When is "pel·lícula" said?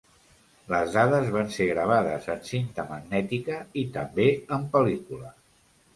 4.77-5.35